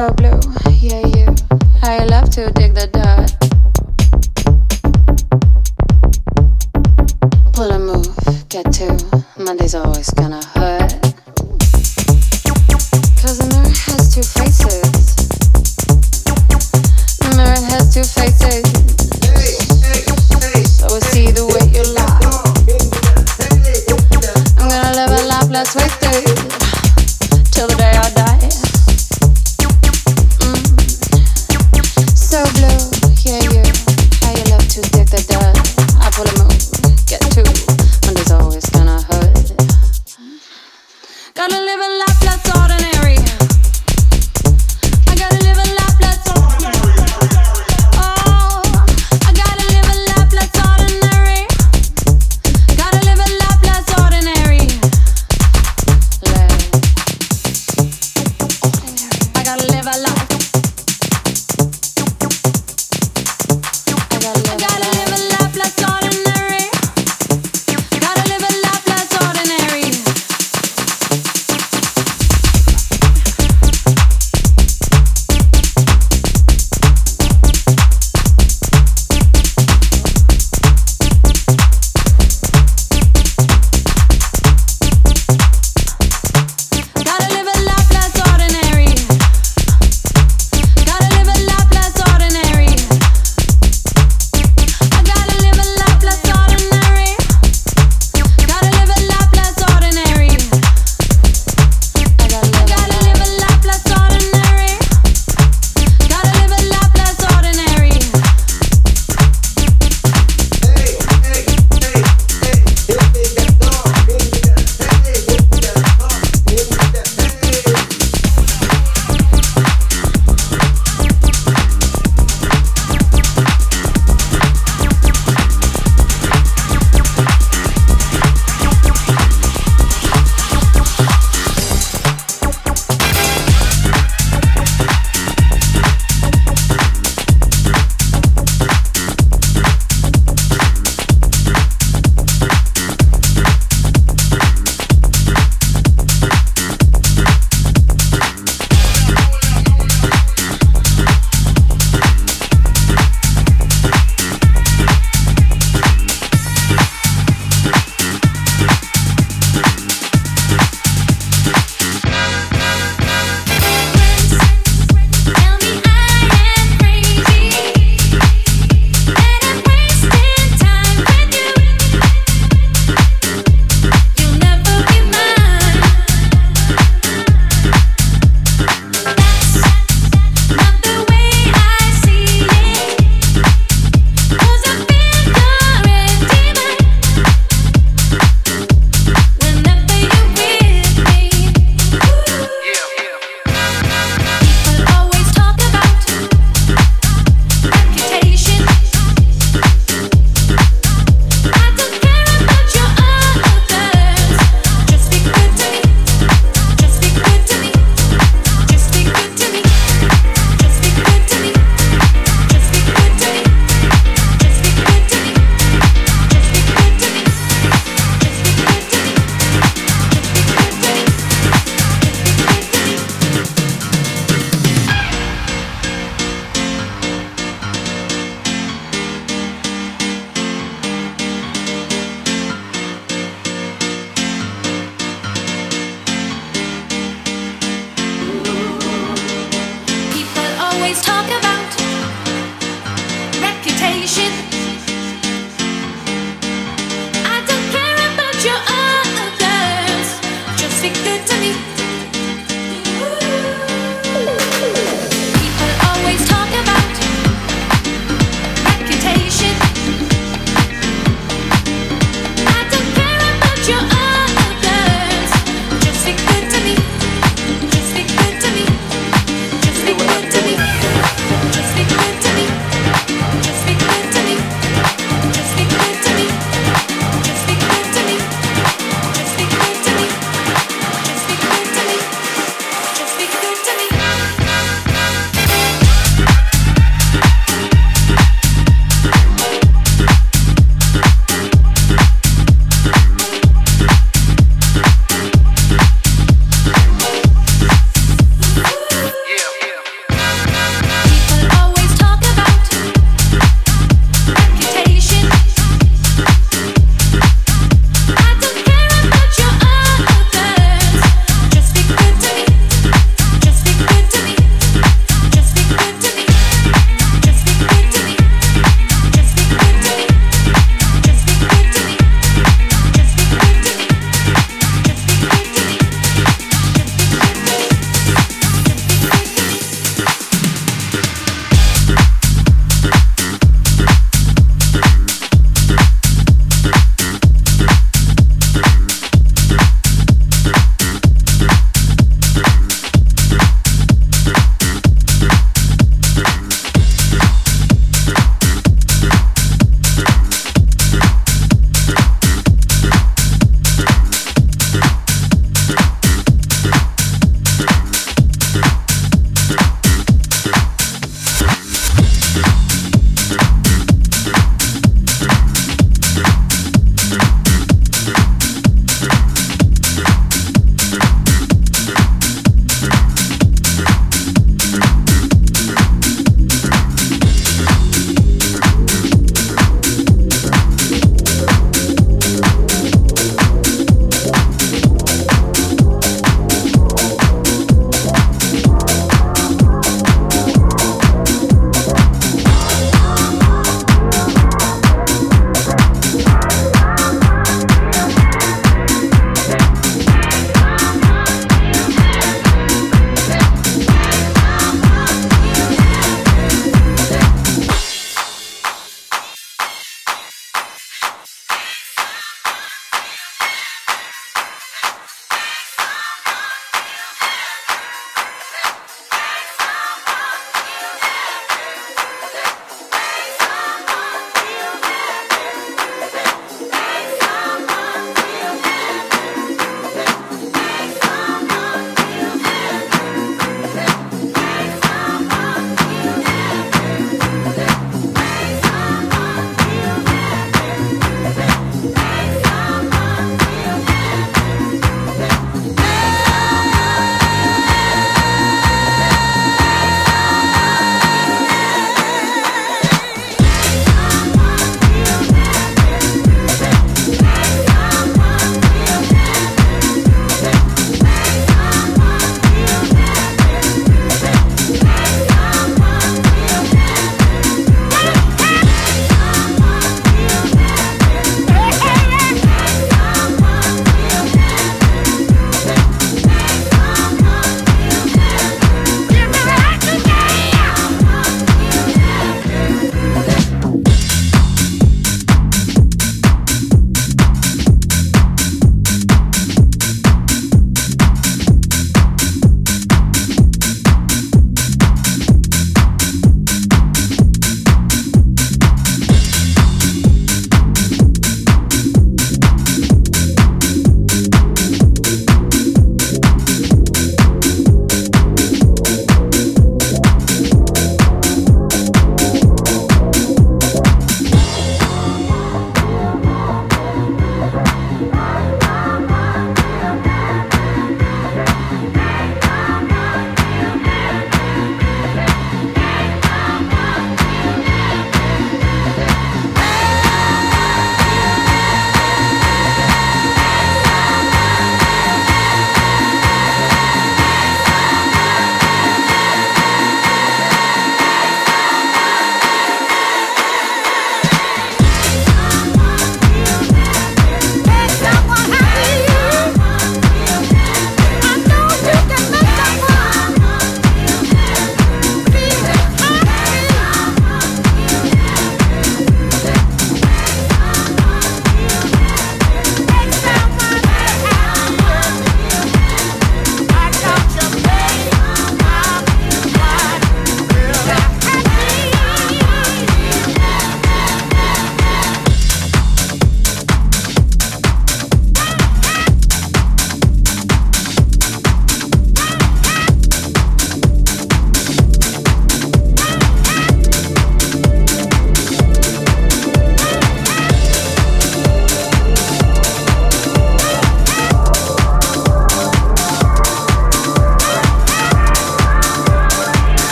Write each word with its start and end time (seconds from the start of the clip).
so 0.00 0.14
blue, 0.14 0.40
yeah, 0.80 1.06
you. 1.14 1.34
I 1.82 2.04
love 2.06 2.30
to 2.30 2.50
dig 2.52 2.72
the 2.72 2.86
dirt. 2.86 3.19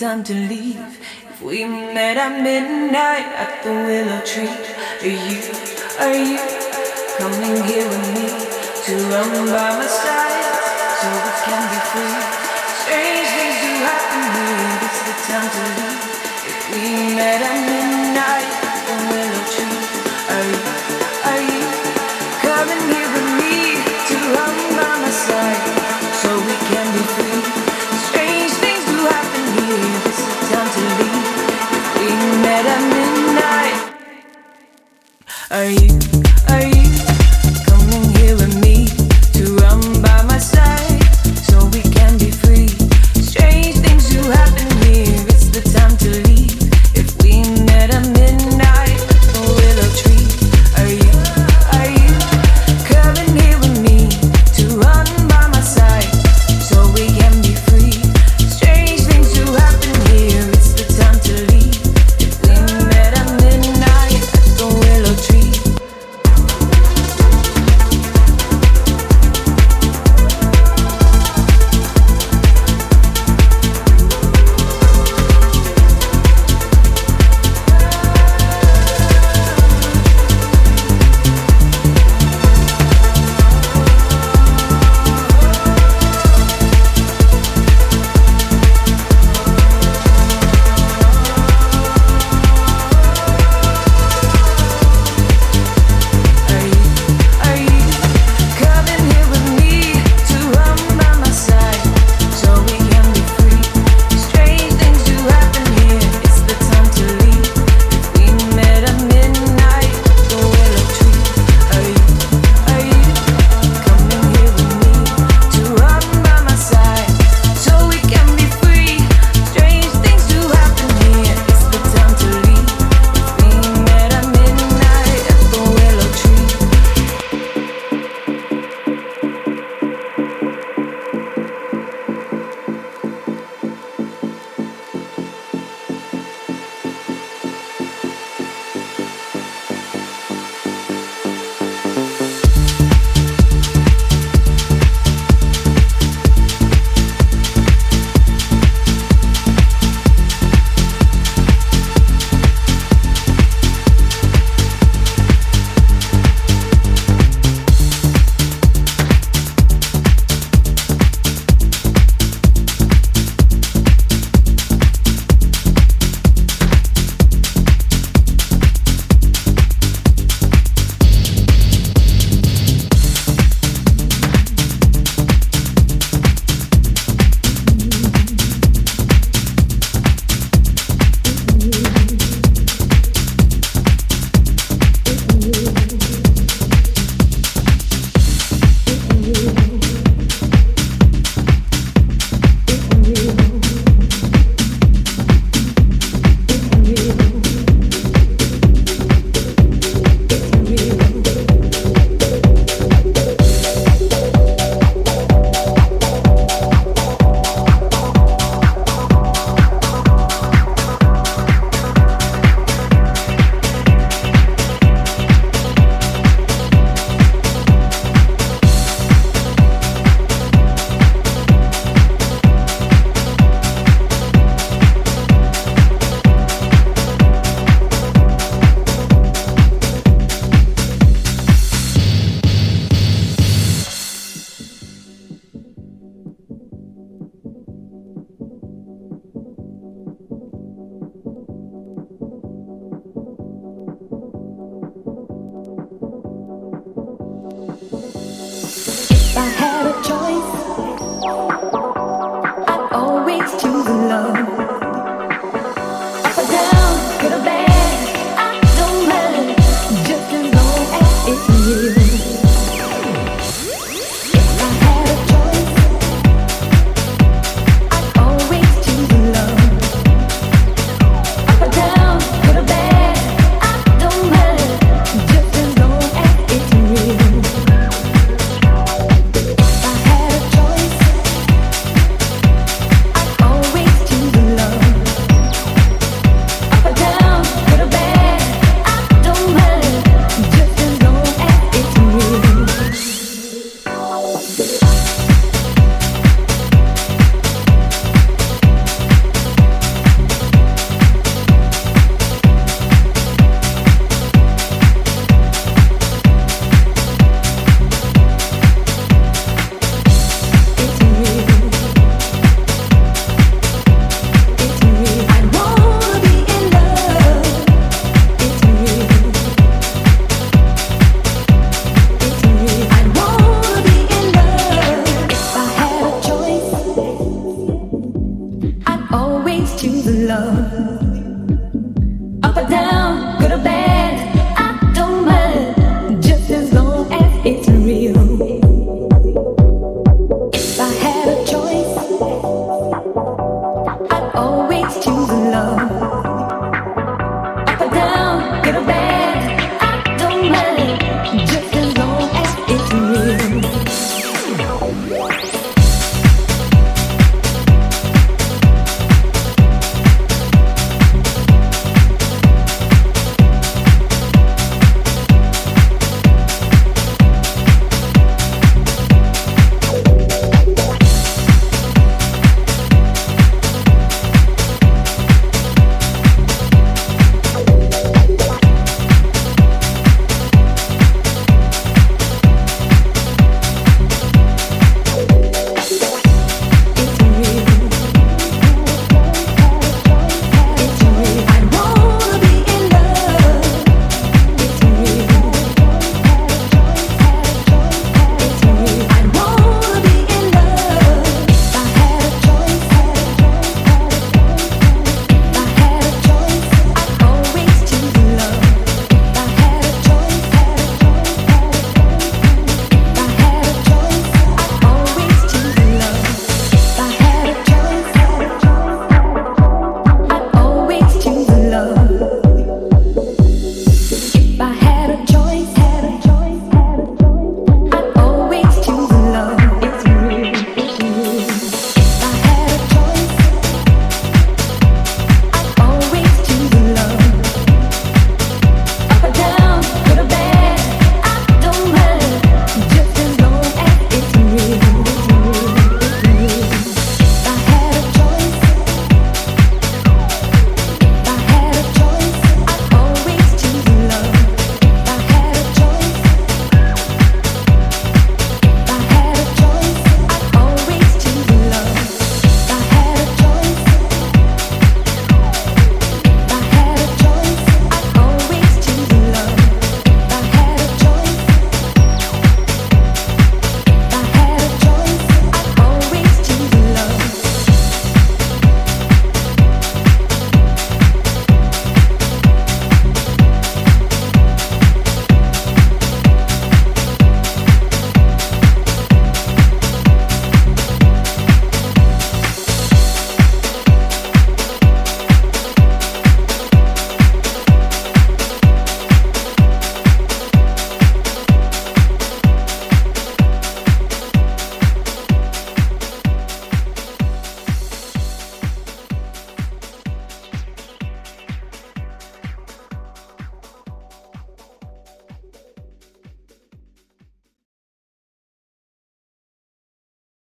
Time 0.00 0.24
to 0.24 0.39
Are 35.52 35.68
you, 35.68 36.09